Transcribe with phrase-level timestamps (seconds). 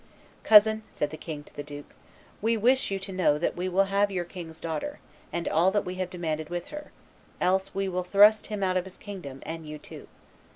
[0.43, 1.93] "Cousin," said the king to the duke,
[2.41, 4.99] "we wish you to know that we will have your king's daughter,
[5.31, 6.91] and all that we have demanded with her;
[7.39, 10.07] else we will thrust him out of his kingdom, and you too."